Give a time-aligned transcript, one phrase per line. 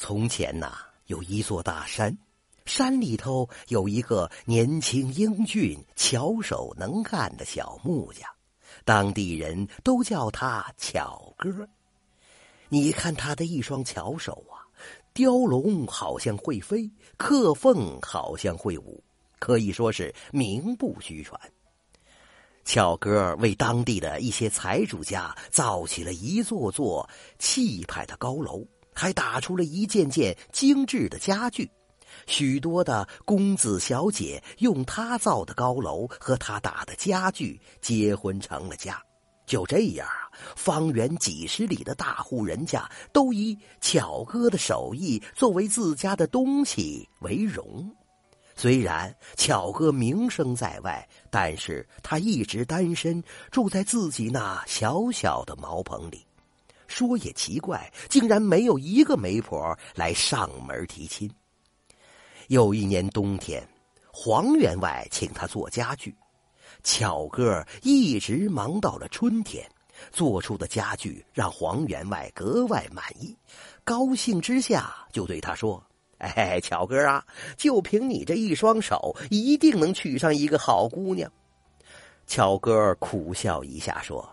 [0.00, 2.16] 从前呐，有一座大山，
[2.64, 8.26] 山里头有一个年轻英俊、巧手能干的小木匠，
[8.86, 11.68] 当地人都叫他巧哥。
[12.70, 14.64] 你看他的一双巧手啊，
[15.12, 19.04] 雕龙好像会飞，刻凤好像会舞，
[19.38, 21.38] 可以说是名不虚传。
[22.64, 27.06] 巧哥为当地的一些财主家造起了一座座
[27.38, 28.66] 气派的高楼。
[28.94, 31.70] 还打出了一件件精致的家具，
[32.26, 39.02] 许多的公子小姐用他造的高楼和他打的家具结婚成了家。
[39.46, 40.06] 就这样，
[40.54, 47.90] 方圆几十里的大户人家都以巧哥的手艺作为自家的东西为荣。
[48.54, 56.24] 虽然巧哥名声在外，但是他一直单身，住在自己那小小的茅棚里。
[56.90, 61.30] 说也奇怪，竟然没有一个媒婆来上门提亲。
[62.48, 63.66] 有一年冬天，
[64.12, 66.12] 黄员外请他做家具，
[66.82, 69.64] 巧哥一直忙到了春天，
[70.10, 73.36] 做出的家具让黄员外格外满意，
[73.84, 75.80] 高兴之下就对他说
[76.18, 77.24] ：“哎，巧哥啊，
[77.56, 81.30] 就凭你这一双手，一定能娶上一个好姑娘。”
[82.26, 84.28] 巧哥苦笑一下说：“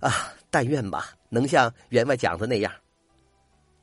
[0.00, 2.70] 啊。”但愿吧，能像员外讲的那样。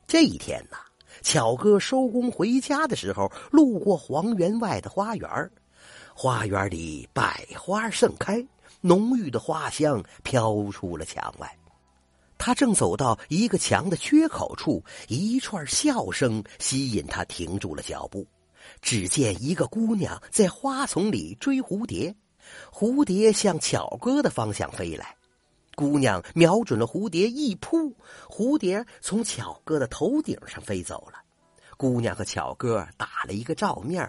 [0.06, 0.76] 这一天呢，
[1.20, 5.50] 巧哥收工回家的时候，路过黄员外的花园
[6.14, 8.46] 花园里百花盛开，
[8.80, 11.58] 浓郁的花香飘出了墙外。
[12.38, 18.24] 他正走到一个墙的缺口处，一串笑声吸引他停住了脚步。
[18.80, 22.14] 只见一个姑娘在花丛里追蝴蝶，
[22.72, 25.16] 蝴蝶向巧哥的方向飞来。
[25.80, 27.96] 姑娘瞄准了蝴蝶一扑，
[28.28, 31.18] 蝴蝶从巧哥的头顶上飞走了。
[31.78, 34.06] 姑娘和巧哥打了一个照面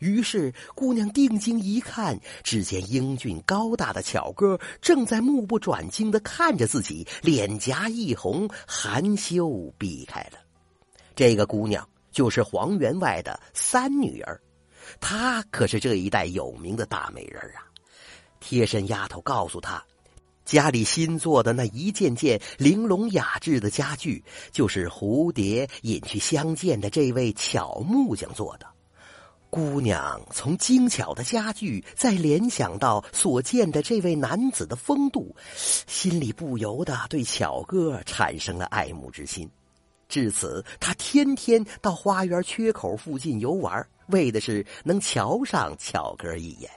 [0.00, 10.40] 于是姑娘定睛一看，只见英俊高大的巧哥正在目不转睛的看着自己，脸颊一红，含羞避开了。
[11.14, 14.40] 这个姑娘就是黄员外的三女儿，
[15.00, 17.62] 她可是这一代有名的大美人啊！
[18.40, 19.80] 贴身丫头告诉她。
[20.52, 28.66] 家里新做的那一件件玲珑雅致的家具，就是蝴蝶引去相见的这位巧木匠做的。
[29.48, 39.48] 姑娘从精巧的家具，再联想到所见的这位男子的风度，心里不由得对巧哥产生了爱慕之心。
[40.06, 46.70] 至此，她天天到花园缺口附近游玩，为的是能瞧上巧哥一眼。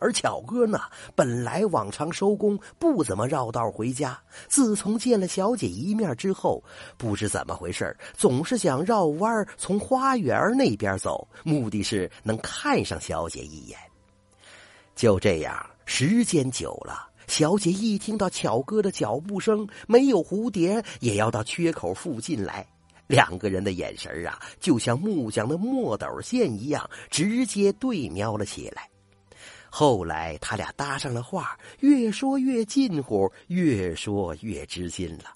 [0.00, 0.80] 而巧哥呢，
[1.14, 4.18] 本来往常收工不怎么绕道回家，
[4.48, 6.60] 自从见了小姐一面之后，
[6.96, 13.78] 不知怎么回事总是想绕弯从花园那边走，目的是能看上小姐一眼。
[14.96, 22.66] 就这样，时间久了，小姐一听到巧哥的脚步声，没有蝴蝶也要到缺口附近来，
[23.06, 28.89] 两个人的眼神啊，就像木匠的墨斗线一样，直接对瞄了起来。
[29.70, 35.34] 后来，他俩搭上了话，越说越近乎，越说越知心了。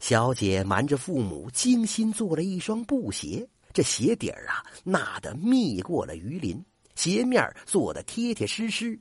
[0.00, 6.62] 小姐瞒着父母，精心做了一双布鞋，这鞋底儿啊，纳的密过了鱼鳞，
[6.94, 8.98] 鞋面做的贴贴实实，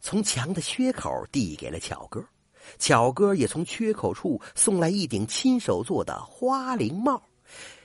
[0.00, 2.24] 从墙的缺口递给了巧哥。
[2.78, 7.20] 巧哥也从缺口处送来一顶亲手做的花翎帽，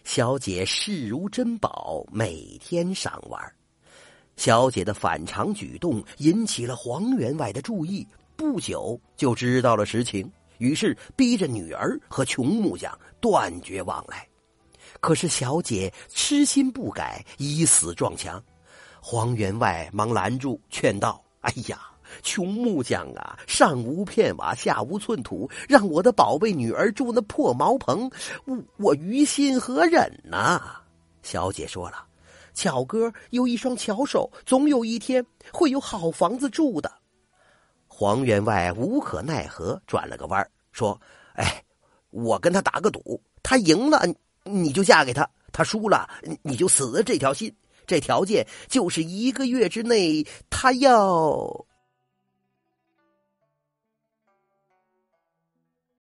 [0.03, 3.41] 小姐视如珍宝，每天赏玩。
[4.38, 14.25] 小姐的反常举动引起了黄员外的注意，不久就知道了实情，于是逼着女儿和穷木匠断绝往来。
[15.02, 18.42] 可是小姐痴心不改，以死撞墙。
[19.02, 21.80] 黄员外忙拦住，劝道：“哎呀，
[22.24, 28.10] 穷木匠啊，上无片瓦，下无寸土，让我的宝贝女儿住那破茅棚，
[28.45, 30.62] 我我于心何忍呐？”
[31.22, 32.06] 小姐说了。
[32.57, 35.24] 巧哥有一双巧手，总有一天
[35.54, 36.92] 会有好房子住的。
[37.88, 41.00] 黄员外无可奈何，转了个弯说
[41.38, 41.63] ：“哎，
[42.09, 44.01] 我跟他打个赌，他赢了
[44.44, 46.09] 你就嫁给他，他输了
[46.42, 47.56] 你就死了这条心。
[47.86, 51.65] 这条件就是一个月之内他要。”